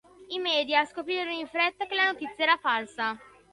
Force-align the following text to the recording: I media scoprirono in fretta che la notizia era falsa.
I 0.31 0.39
media 0.39 0.83
scoprirono 0.87 1.29
in 1.37 1.45
fretta 1.45 1.85
che 1.85 1.93
la 1.93 2.11
notizia 2.11 2.43
era 2.43 2.57
falsa. 2.57 3.19